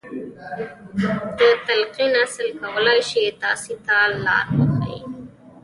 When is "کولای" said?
2.61-3.01